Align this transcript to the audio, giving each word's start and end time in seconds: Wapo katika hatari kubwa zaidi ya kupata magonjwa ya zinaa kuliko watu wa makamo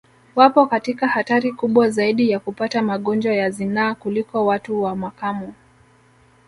Wapo 0.35 0.65
katika 0.67 1.07
hatari 1.07 1.51
kubwa 1.53 1.89
zaidi 1.89 2.29
ya 2.31 2.39
kupata 2.39 2.81
magonjwa 2.81 3.33
ya 3.33 3.49
zinaa 3.49 3.95
kuliko 3.95 4.45
watu 4.45 4.81
wa 4.83 4.95
makamo 4.95 5.53